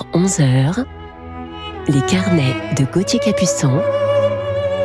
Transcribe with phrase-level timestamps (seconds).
[0.00, 0.84] 10h-11h,
[1.88, 3.82] les carnets de Gauthier Capuçon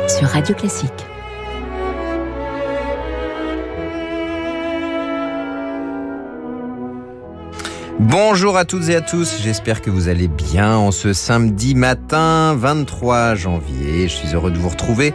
[0.08, 0.92] sur Radio Classique.
[7.98, 12.54] Bonjour à toutes et à tous, j'espère que vous allez bien en ce samedi matin
[12.54, 14.08] 23 janvier.
[14.08, 15.14] Je suis heureux de vous retrouver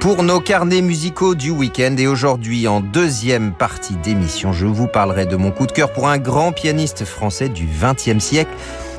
[0.00, 1.94] pour nos carnets musicaux du week-end.
[1.98, 6.08] Et aujourd'hui, en deuxième partie d'émission, je vous parlerai de mon coup de cœur pour
[6.08, 8.52] un grand pianiste français du XXe siècle.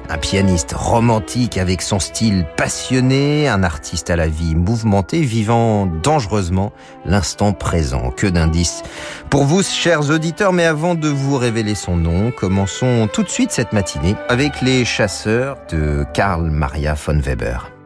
[0.10, 6.72] Un pianiste romantique avec son style passionné, un artiste à la vie mouvementée, vivant dangereusement
[7.06, 8.12] l'instant présent.
[8.12, 8.84] Que d'indices
[9.30, 13.52] pour vous, chers auditeurs, mais avant de vous révéler son nom, commençons tout de suite
[13.52, 17.77] cette matinée avec les chasseurs de Karl Maria von Weber.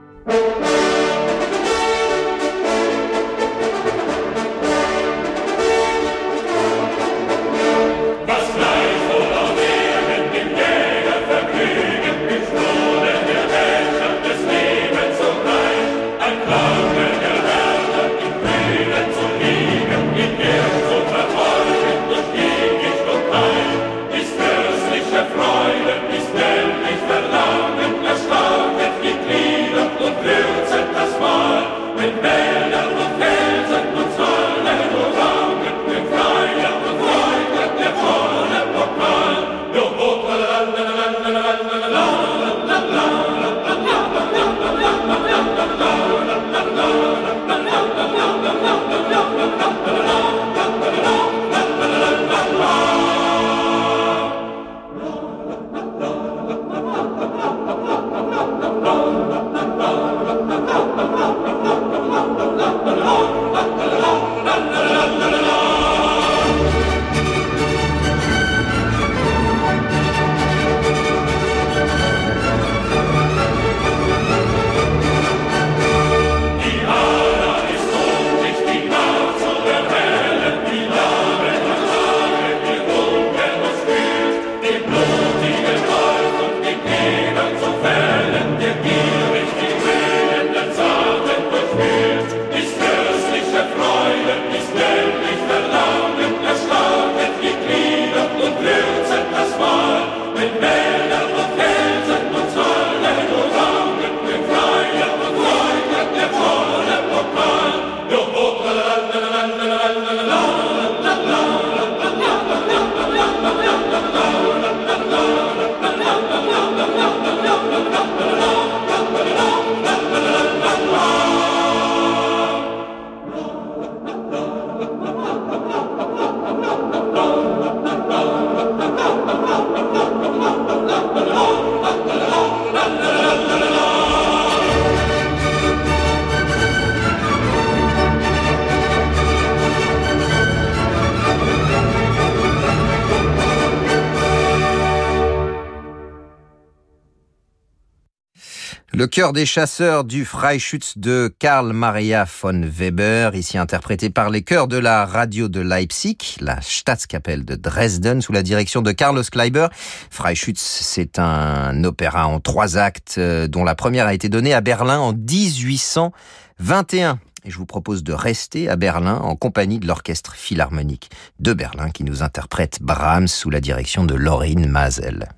[149.22, 154.68] Chœur des chasseurs du Freischütz de Karl Maria von Weber, ici interprété par les chœurs
[154.68, 159.68] de la radio de Leipzig, la Staatskapelle de Dresden, sous la direction de Carlos Kleiber.
[160.10, 164.62] Freischütz, c'est un opéra en trois actes, euh, dont la première a été donnée à
[164.62, 167.20] Berlin en 1821.
[167.46, 171.92] Et je vous propose de rester à Berlin en compagnie de l'orchestre philharmonique de Berlin
[171.92, 175.30] qui nous interprète Brahms sous la direction de Laurine Mazel.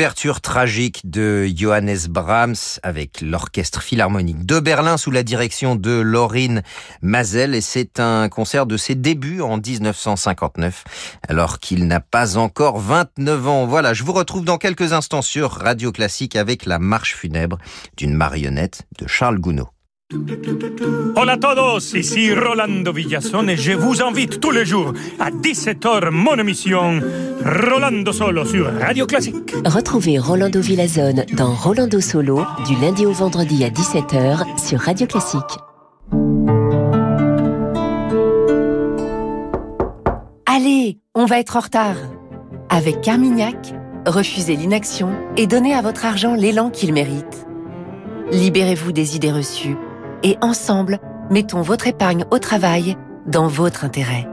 [0.00, 6.62] L'ouverture tragique de Johannes Brahms avec l'Orchestre Philharmonique de Berlin sous la direction de Laurine
[7.02, 10.84] Mazel et c'est un concert de ses débuts en 1959
[11.28, 13.66] alors qu'il n'a pas encore 29 ans.
[13.66, 17.58] Voilà, je vous retrouve dans quelques instants sur Radio Classique avec la marche funèbre
[17.98, 19.66] d'une marionnette de Charles Gounod.
[21.14, 26.10] Hola a todos, ici Rolando Villazón et je vous invite tous les jours à 17h
[26.10, 27.00] mon émission
[27.44, 29.54] Rolando Solo sur Radio Classique.
[29.64, 35.42] Retrouvez Rolando Villazone dans Rolando Solo du lundi au vendredi à 17h sur Radio Classique.
[40.46, 41.96] Allez, on va être en retard.
[42.68, 43.74] Avec Carmignac,
[44.06, 47.46] refusez l'inaction et donnez à votre argent l'élan qu'il mérite.
[48.32, 49.76] Libérez-vous des idées reçues
[50.22, 50.98] et ensemble,
[51.30, 52.96] mettons votre épargne au travail
[53.26, 54.28] dans votre intérêt.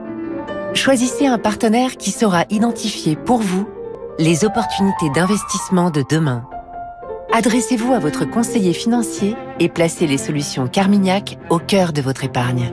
[0.74, 3.68] Choisissez un partenaire qui saura identifier pour vous
[4.18, 6.44] les opportunités d'investissement de demain.
[7.32, 12.72] Adressez-vous à votre conseiller financier et placez les solutions Carmignac au cœur de votre épargne.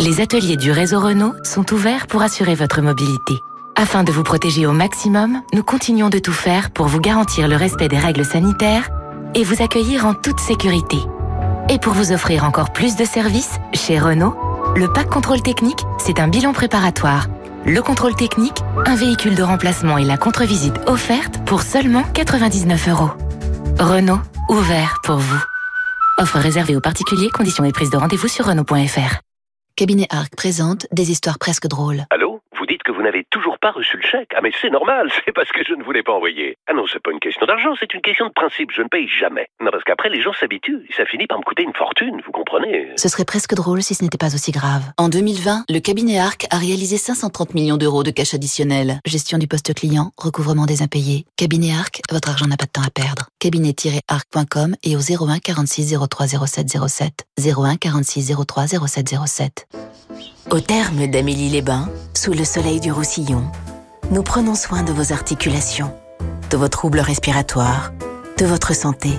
[0.00, 3.34] Les ateliers du réseau Renault sont ouverts pour assurer votre mobilité.
[3.74, 7.56] Afin de vous protéger au maximum, nous continuons de tout faire pour vous garantir le
[7.56, 8.90] respect des règles sanitaires
[9.34, 10.98] et vous accueillir en toute sécurité.
[11.68, 14.36] Et pour vous offrir encore plus de services, chez Renault,
[14.76, 17.26] le pack contrôle technique, c'est un bilan préparatoire.
[17.66, 23.10] Le contrôle technique, un véhicule de remplacement et la contre-visite offerte pour seulement 99 euros.
[23.78, 25.42] Renault, ouvert pour vous.
[26.18, 29.20] Offre réservée aux particuliers, conditions et prise de rendez-vous sur Renault.fr.
[29.76, 32.04] Cabinet Arc présente des histoires presque drôles.
[32.10, 32.27] Allô
[32.68, 35.50] dites que vous n'avez toujours pas reçu le chèque Ah mais c'est normal, c'est parce
[35.50, 36.56] que je ne vous l'ai pas envoyé.
[36.66, 39.08] Ah non, c'est pas une question d'argent, c'est une question de principe, je ne paye
[39.08, 39.48] jamais.
[39.60, 42.32] Non, parce qu'après les gens s'habituent, et ça finit par me coûter une fortune, vous
[42.32, 44.82] comprenez Ce serait presque drôle si ce n'était pas aussi grave.
[44.96, 49.00] En 2020, le cabinet Arc a réalisé 530 millions d'euros de cash additionnel.
[49.06, 51.24] Gestion du poste client, recouvrement des impayés.
[51.36, 53.28] Cabinet Arc, votre argent n'a pas de temps à perdre.
[53.40, 57.26] Cabinet-arc.com et au 01 46 03 07 07.
[57.38, 59.68] 01 46 03 07 07.
[60.50, 63.44] Au terme d'Amélie les Bains, sous le soleil du Roussillon,
[64.10, 65.92] nous prenons soin de vos articulations,
[66.50, 67.92] de vos troubles respiratoires,
[68.38, 69.10] de votre santé.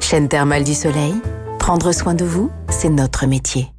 [0.00, 1.14] Chaîne thermale du soleil,
[1.58, 3.70] prendre soin de vous, c'est notre métier.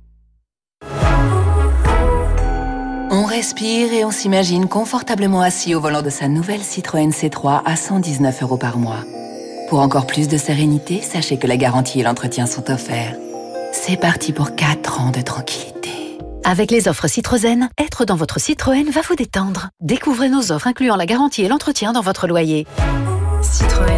[3.09, 7.75] On respire et on s'imagine confortablement assis au volant de sa nouvelle Citroën C3 à
[7.75, 9.03] 119 euros par mois.
[9.67, 13.15] Pour encore plus de sérénité, sachez que la garantie et l'entretien sont offerts.
[13.73, 15.96] C'est parti pour 4 ans de tranquillité.
[16.49, 19.67] Avec les offres Citroën, être dans votre Citroën va vous détendre.
[19.81, 22.65] Découvrez nos offres incluant la garantie et l'entretien dans votre loyer.
[23.41, 23.96] Citroën.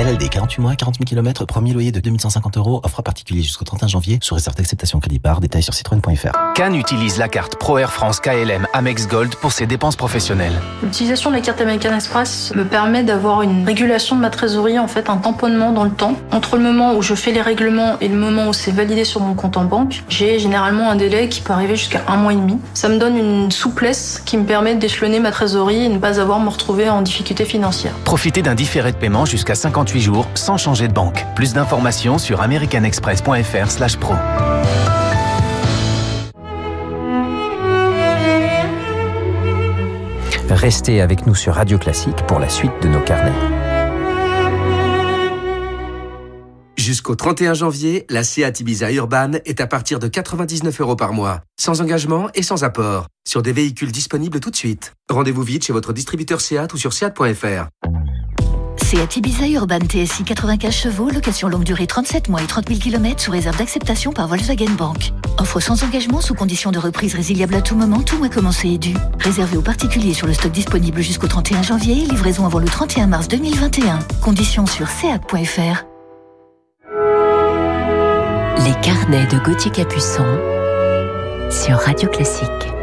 [0.00, 3.86] LLD 48 mois, 40 000 km, premier loyer de 2150 euros, offre particulier jusqu'au 31
[3.86, 6.54] janvier, sous réserve d'acceptation crédit par, détail sur citroën.fr.
[6.54, 10.54] Cannes utilise la carte Pro Air France KLM Amex Gold pour ses dépenses professionnelles.
[10.82, 14.88] L'utilisation de la carte American Express me permet d'avoir une régulation de ma trésorerie, en
[14.88, 16.14] fait un tamponnement dans le temps.
[16.32, 19.20] Entre le moment où je fais les règlements et le moment où c'est validé sur
[19.20, 22.36] mon compte en banque, j'ai généralement un délai qui peut arriver jusqu'à un mois et
[22.36, 22.56] demi.
[22.72, 26.40] Ça me donne une souplesse qui me permet d'échelonner ma trésorerie et ne pas avoir
[26.40, 27.92] à me retrouver en difficulté financière.
[28.06, 31.26] Profitez d'un différé de paiement jusqu'à 58 jours sans changer de banque.
[31.34, 34.14] Plus d'informations sur americanexpress.fr pro.
[40.50, 43.32] Restez avec nous sur Radio Classique pour la suite de nos carnets.
[46.76, 51.42] Jusqu'au 31 janvier, la Seat Ibiza Urban est à partir de 99 euros par mois,
[51.58, 54.92] sans engagement et sans apport, sur des véhicules disponibles tout de suite.
[55.08, 57.68] Rendez-vous vite chez votre distributeur Seat ou sur seat.fr.
[58.90, 63.22] Seat Ibiza Urban TSI 95 chevaux, location longue durée 37 mois et 30 000 km
[63.22, 65.12] sous réserve d'acceptation par Volkswagen Bank.
[65.38, 68.78] Offre sans engagement sous condition de reprise résiliable à tout moment, tout mois commencé et
[68.78, 68.96] dû.
[69.20, 73.28] Réservé aux particuliers sur le stock disponible jusqu'au 31 janvier, livraison avant le 31 mars
[73.28, 74.00] 2021.
[74.22, 75.84] Conditions sur seat.fr.
[78.64, 80.26] Les carnets de Gauthier Capuçon
[81.48, 82.79] sur Radio Classique.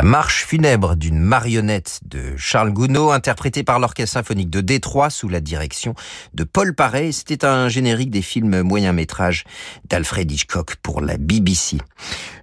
[0.00, 5.28] La marche funèbre d'une marionnette de Charles Gounod, interprétée par l'Orchestre symphonique de Détroit sous
[5.28, 5.94] la direction
[6.32, 7.12] de Paul Paré.
[7.12, 9.44] C'était un générique des films moyen métrage
[9.90, 11.76] d'Alfred Hitchcock pour la BBC.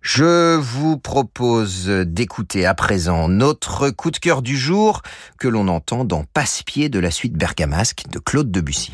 [0.03, 5.01] Je vous propose d'écouter à présent notre coup de cœur du jour
[5.39, 8.91] que l'on entend dans Passe-pied de la suite bergamasque de Claude Debussy.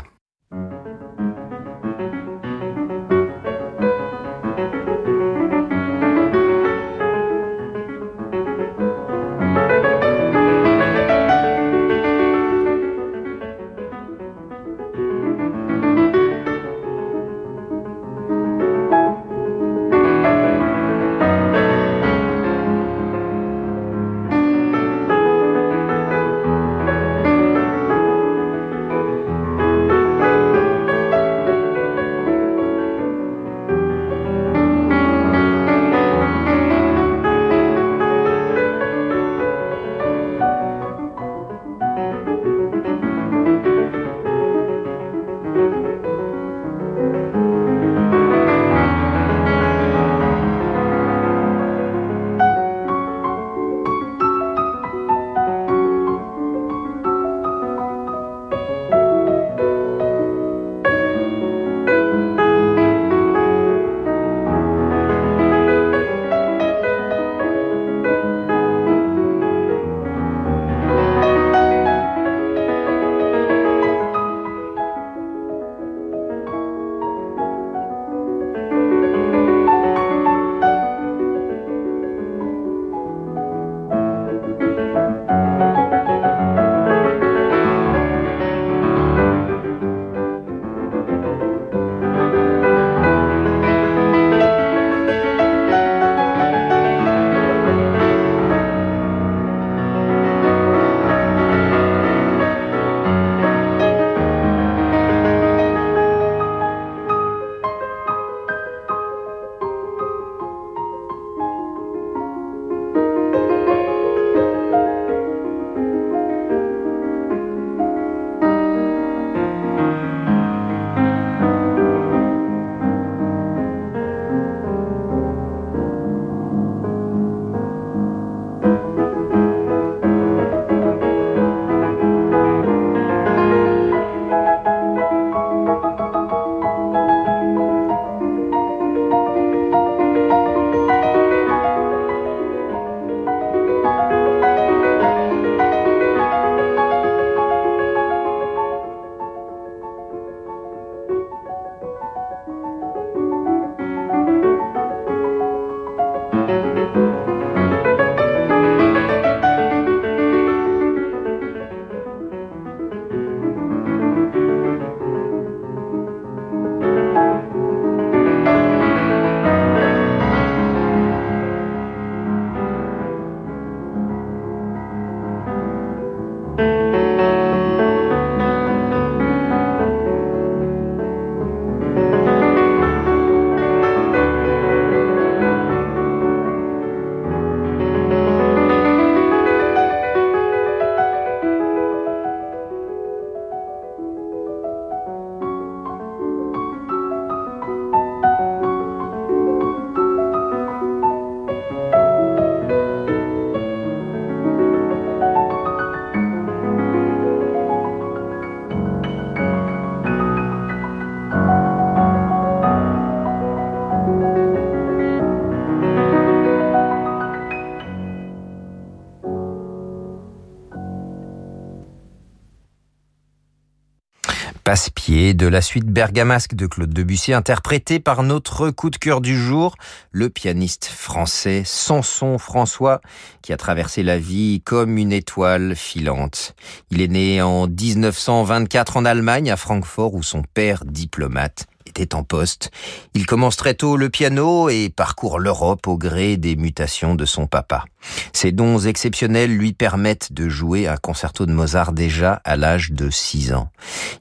[225.33, 229.75] De la suite bergamasque de Claude Debussy, interprété par notre coup de cœur du jour,
[230.11, 233.01] le pianiste français Samson François,
[233.41, 236.53] qui a traversé la vie comme une étoile filante.
[236.91, 242.23] Il est né en 1924 en Allemagne, à Francfort, où son père, diplomate, était en
[242.23, 242.69] poste.
[243.15, 247.47] Il commence très tôt le piano et parcourt l'Europe au gré des mutations de son
[247.47, 247.85] papa.
[248.33, 253.09] Ses dons exceptionnels lui permettent de jouer un concerto de Mozart déjà à l'âge de
[253.09, 253.69] 6 ans.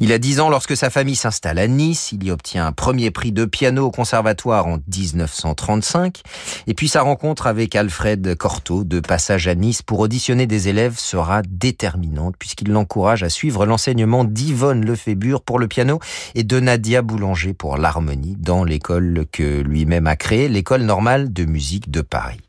[0.01, 2.13] Il a 10 ans lorsque sa famille s'installe à Nice.
[2.13, 6.23] Il y obtient un premier prix de piano au conservatoire en 1935.
[6.67, 10.99] Et puis sa rencontre avec Alfred Cortot de passage à Nice pour auditionner des élèves
[10.99, 15.99] sera déterminante puisqu'il l'encourage à suivre l'enseignement d'Yvonne Lefébure pour le piano
[16.35, 21.45] et de Nadia Boulanger pour l'harmonie dans l'école que lui-même a créée, l'école normale de
[21.45, 22.41] musique de Paris.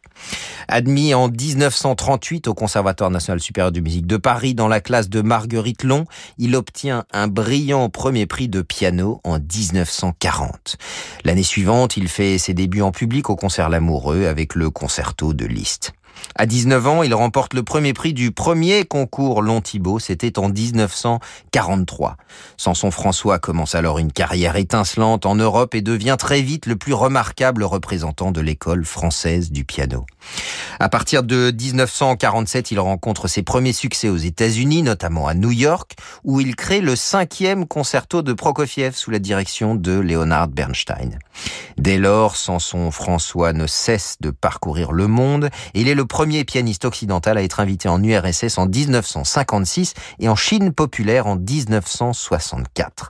[0.67, 5.21] Admis en 1938 au Conservatoire national supérieur de musique de Paris dans la classe de
[5.21, 6.05] Marguerite Long,
[6.37, 10.77] il obtient un brillant premier prix de piano en 1940.
[11.25, 15.45] L'année suivante, il fait ses débuts en public au concert L'Amoureux avec le concerto de
[15.45, 15.93] Liszt.
[16.35, 20.49] À 19 ans, il remporte le premier prix du premier concours Long Thibault, c'était en
[20.49, 22.17] 1943.
[22.57, 26.93] Samson François commence alors une carrière étincelante en Europe et devient très vite le plus
[26.93, 30.05] remarquable représentant de l'école française du piano.
[30.79, 35.93] À partir de 1947, il rencontre ses premiers succès aux États-Unis, notamment à New York,
[36.23, 41.19] où il crée le cinquième concerto de Prokofiev sous la direction de Leonard Bernstein.
[41.77, 46.85] Dès lors, Samson François ne cesse de parcourir le monde il est le premier pianiste
[46.85, 53.09] occidental à être invité en URSS en 1956 et en Chine populaire en 1964.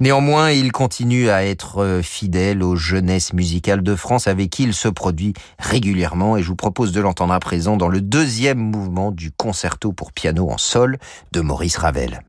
[0.00, 4.88] Néanmoins, il continue à être fidèle aux jeunesses musicales de France avec qui il se
[4.88, 9.30] produit régulièrement et je vous propose de l'entendre à présent dans le deuxième mouvement du
[9.32, 10.98] concerto pour piano en sol
[11.32, 12.22] de Maurice Ravel.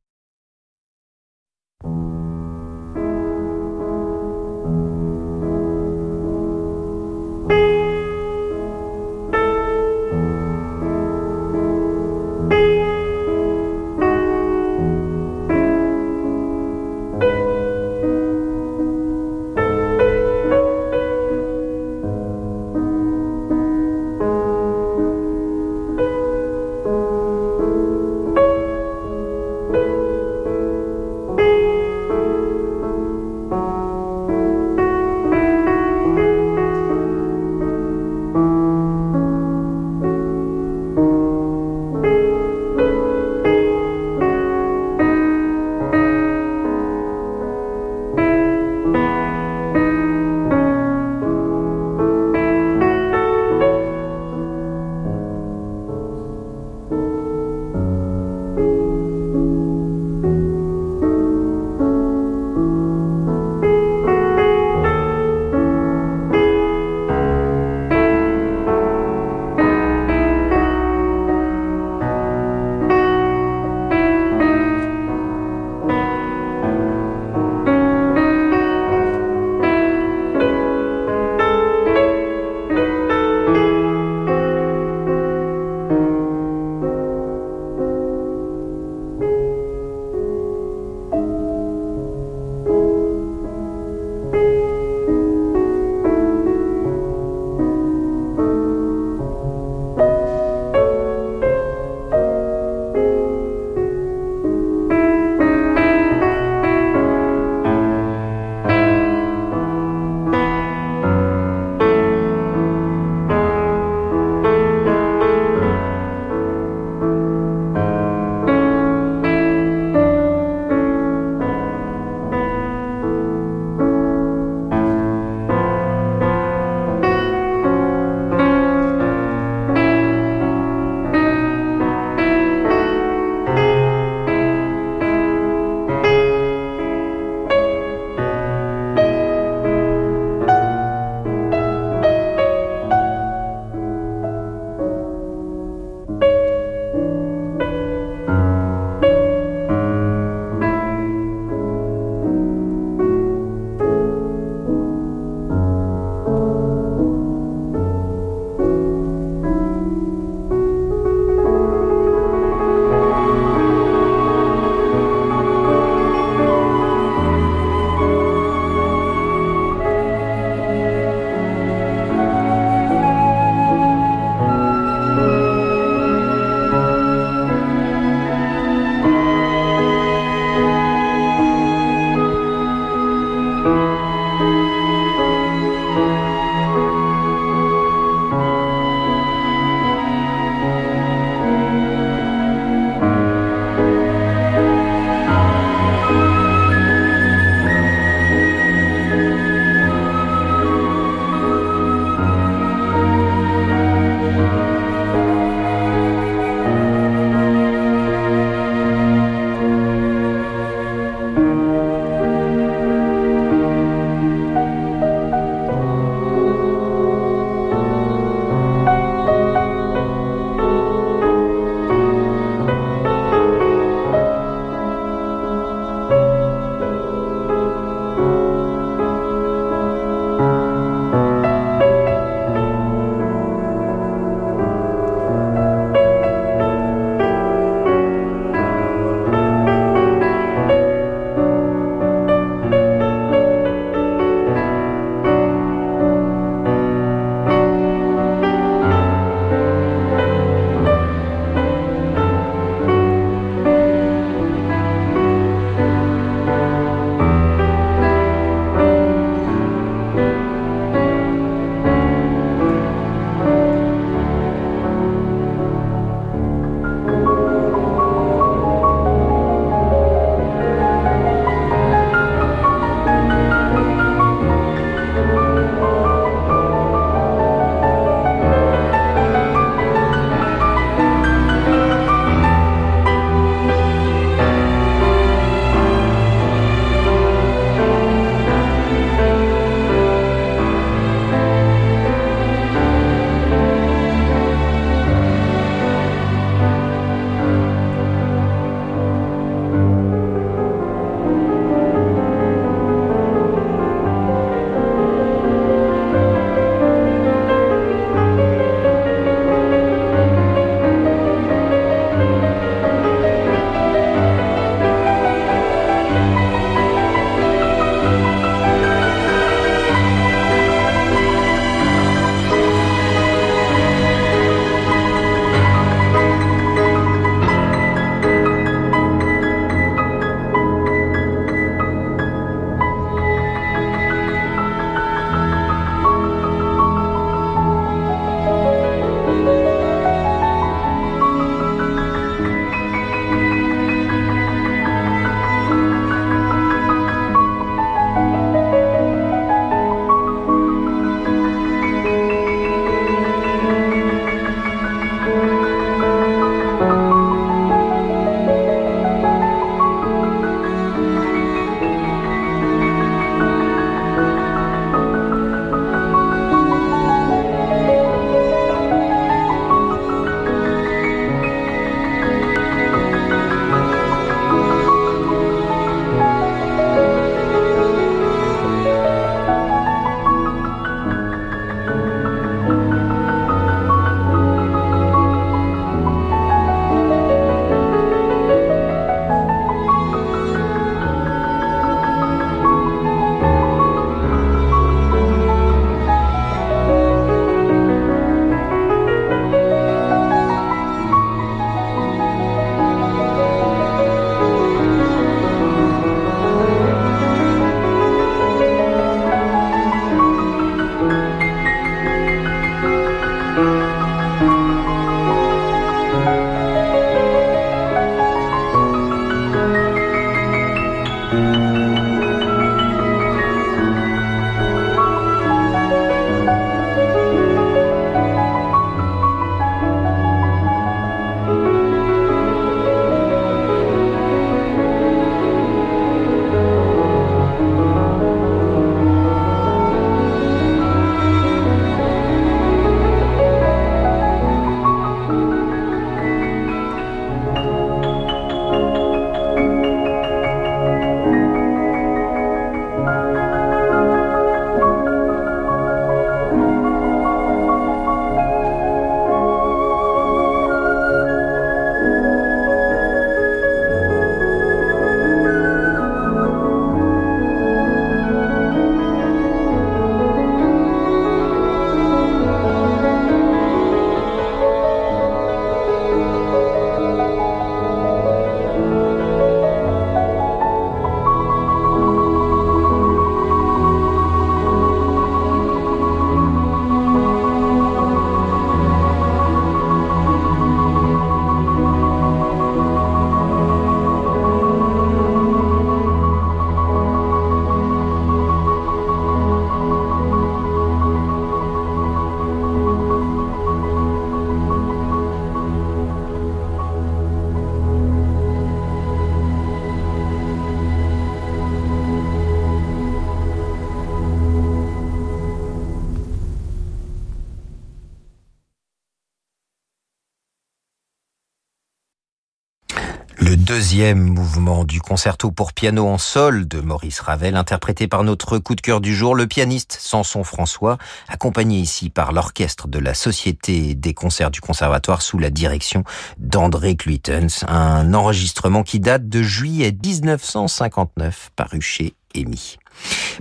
[523.79, 528.75] Deuxième mouvement du concerto pour piano en sol de Maurice Ravel, interprété par notre coup
[528.75, 530.97] de cœur du jour, le pianiste Samson François,
[531.29, 536.03] accompagné ici par l'orchestre de la Société des concerts du Conservatoire sous la direction
[536.49, 542.77] d'André Cluitens, un enregistrement qui date de juillet 1959, paru chez EMI.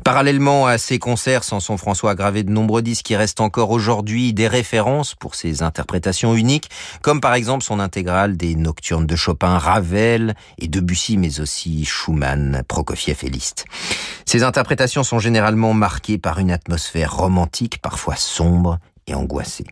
[0.04, 4.34] Parallèlement à ces concerts, Samson François a gravé de nombreux disques qui restent encore aujourd'hui
[4.34, 6.68] des références pour ses interprétations uniques,
[7.00, 12.62] comme par exemple son intégrale des Nocturnes de Chopin, Ravel et Debussy, mais aussi Schumann,
[12.68, 13.64] Prokofiev et Liszt.
[14.26, 19.64] Ces interprétations sont généralement marquées par une atmosphère romantique, parfois sombre et angoissée.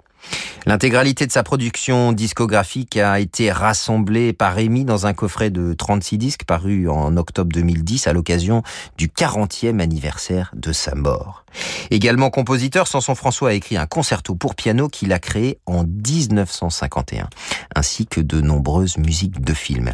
[0.66, 6.18] L'intégralité de sa production discographique a été rassemblée par Rémi dans un coffret de 36
[6.18, 8.64] disques paru en octobre 2010 à l'occasion
[8.99, 11.45] du 40e anniversaire de sa mort.
[11.93, 17.29] Également compositeur, Samson François a écrit un concerto pour piano qu'il a créé en 1951,
[17.77, 19.93] ainsi que de nombreuses musiques de films.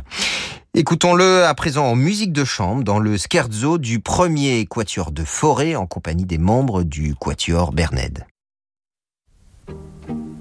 [0.72, 5.76] Écoutons-le à présent en musique de chambre dans le scherzo du premier quatuor de forêt
[5.76, 8.24] en compagnie des membres du quatuor Berned.
[9.66, 10.31] Thank you.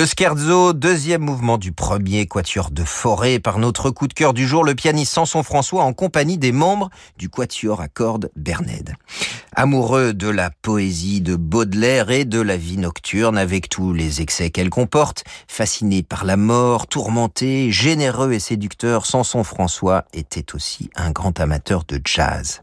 [0.00, 4.46] Le scherzo, deuxième mouvement du premier quatuor de forêt par notre coup de cœur du
[4.48, 6.88] jour, le pianiste Samson François en compagnie des membres
[7.18, 8.94] du quatuor à cordes Bernède.
[9.62, 14.48] Amoureux de la poésie de Baudelaire et de la vie nocturne avec tous les excès
[14.48, 21.10] qu'elle comporte, fasciné par la mort, tourmenté, généreux et séducteur, Samson François était aussi un
[21.10, 22.62] grand amateur de jazz.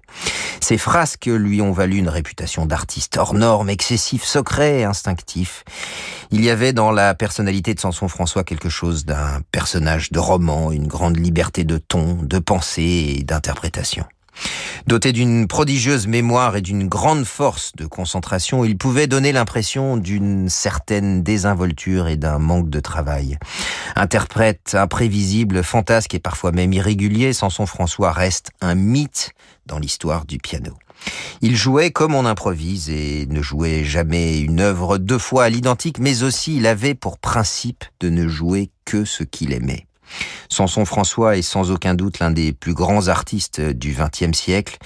[0.59, 5.65] Ses frasques lui ont valu une réputation d'artiste hors norme, excessif, secret et instinctif.
[6.31, 10.71] Il y avait dans la personnalité de Samson François quelque chose d'un personnage de roman,
[10.71, 14.07] une grande liberté de ton, de pensée et d'interprétation.
[14.88, 20.47] Doté d'une prodigieuse mémoire et d'une grande force de concentration, il pouvait donner l'impression d'une
[20.47, 23.38] certaine désinvolture et d'un manque de travail.
[23.95, 29.31] Interprète imprévisible, fantasque et parfois même irrégulier, Samson François reste un mythe
[29.65, 30.73] dans l'histoire du piano.
[31.41, 35.99] Il jouait comme on improvise et ne jouait jamais une œuvre deux fois à l'identique,
[35.99, 39.85] mais aussi il avait pour principe de ne jouer que ce qu'il aimait.
[40.49, 44.77] Samson François est sans aucun doute l'un des plus grands artistes du XXe siècle.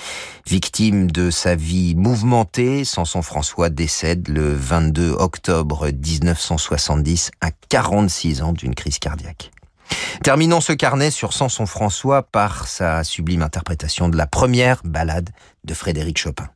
[0.47, 8.53] Victime de sa vie mouvementée, Samson François décède le 22 octobre 1970 à 46 ans
[8.53, 9.51] d'une crise cardiaque.
[10.23, 15.29] Terminons ce carnet sur Samson François par sa sublime interprétation de la première ballade
[15.63, 16.47] de Frédéric Chopin.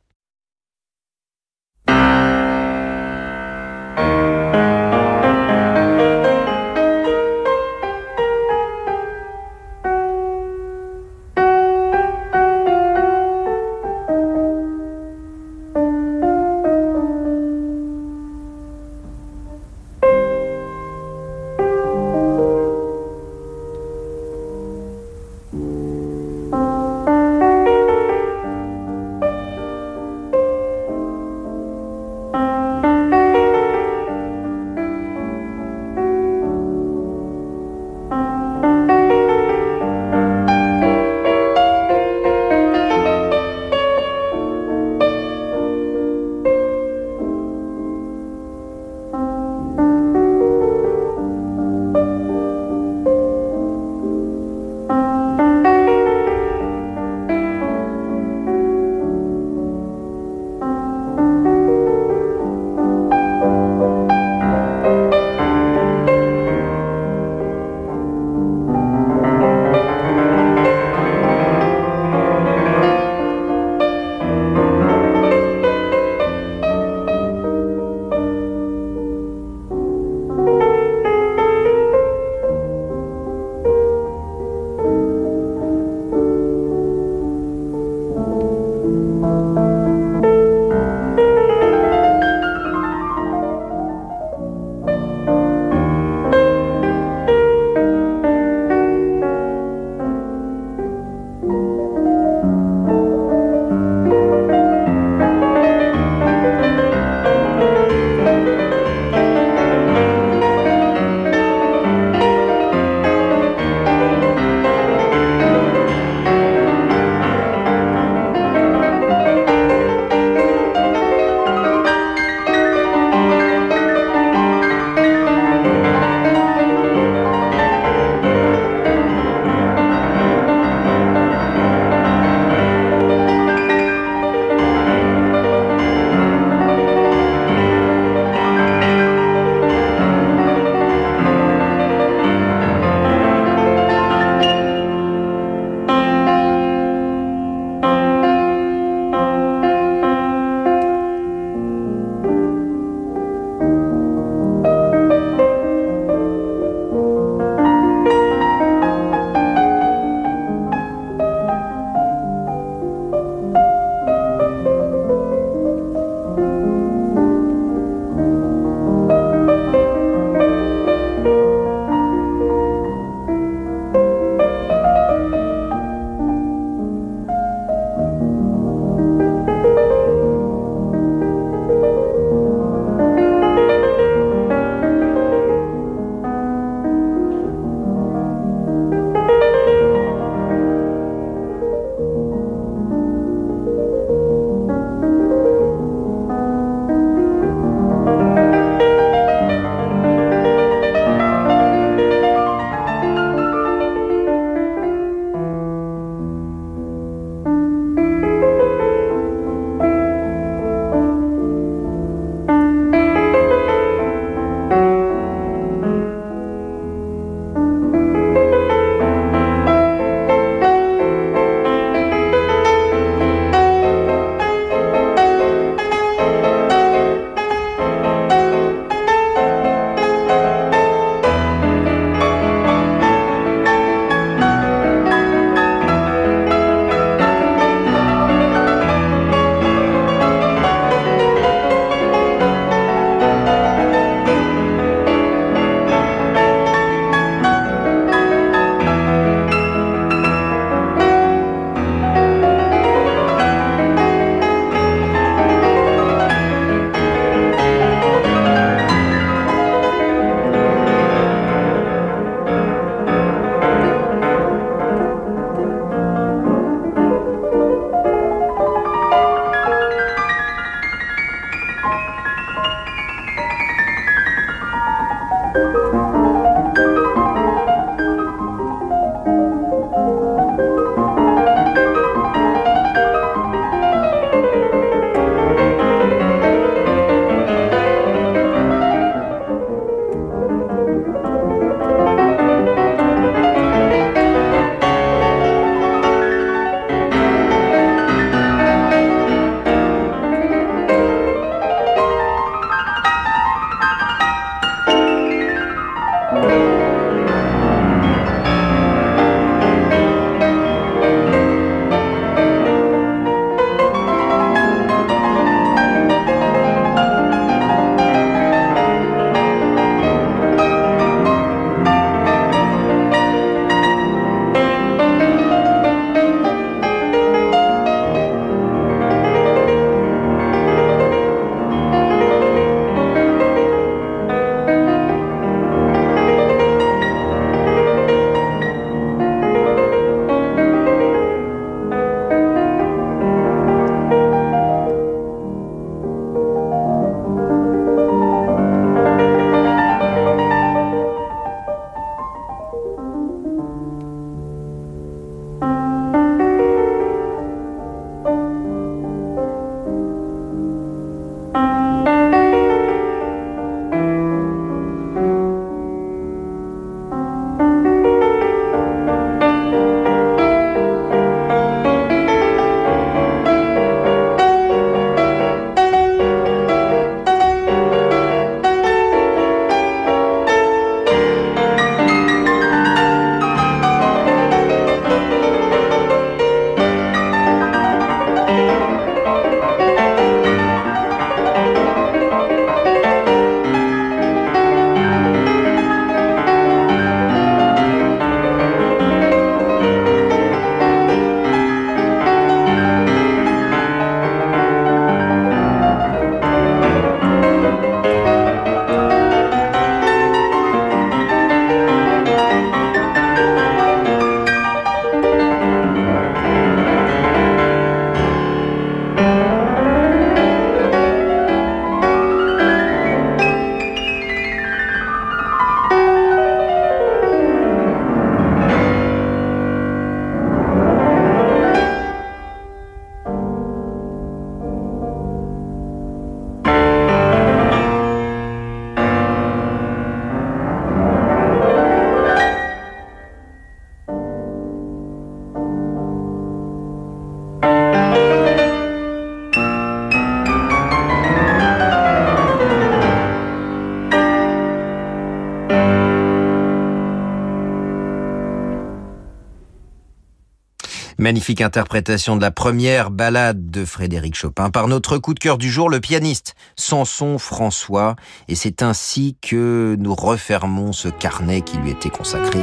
[461.18, 465.70] Magnifique interprétation de la première ballade de Frédéric Chopin par notre coup de cœur du
[465.70, 468.16] jour, le pianiste Samson François.
[468.48, 472.60] Et c'est ainsi que nous refermons ce carnet qui lui était consacré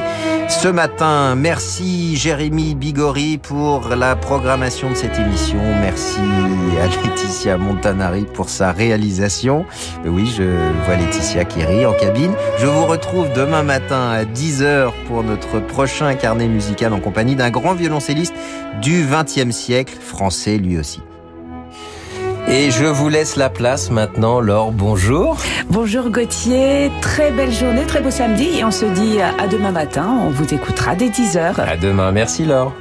[0.49, 1.35] ce matin.
[1.35, 5.59] Merci Jérémy Bigori pour la programmation de cette émission.
[5.81, 6.19] Merci
[6.79, 9.65] à Laetitia Montanari pour sa réalisation.
[10.05, 10.43] Oui, je
[10.85, 12.33] vois Laetitia qui rit en cabine.
[12.59, 17.49] Je vous retrouve demain matin à 10h pour notre prochain carnet musical en compagnie d'un
[17.49, 18.35] grand violoncelliste
[18.81, 21.01] du XXe siècle, français lui aussi.
[22.47, 24.71] Et je vous laisse la place maintenant, Laure.
[24.71, 25.37] Bonjour.
[25.69, 26.91] Bonjour Gauthier.
[27.01, 28.59] Très belle journée, très beau samedi.
[28.59, 30.07] Et on se dit à demain matin.
[30.25, 31.59] On vous écoutera dès 10h.
[31.61, 32.11] À demain.
[32.11, 32.73] Merci Laure.